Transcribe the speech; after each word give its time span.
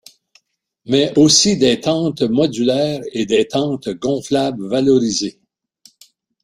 Mais 0.85 1.15
aussi 1.15 1.57
des 1.57 1.79
tentes 1.79 2.23
modulaires 2.23 3.03
et 3.13 3.27
des 3.27 3.47
Tentes 3.47 3.89
Gonflables 3.89 4.67
Valorisées. 4.67 5.39